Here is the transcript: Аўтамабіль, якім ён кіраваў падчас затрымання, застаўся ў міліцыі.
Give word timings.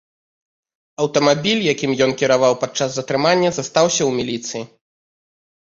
Аўтамабіль, 1.05 1.61
якім 1.73 1.91
ён 2.07 2.11
кіраваў 2.23 2.57
падчас 2.65 2.89
затрымання, 2.97 3.49
застаўся 3.61 3.99
ў 3.99 4.11
міліцыі. 4.19 4.63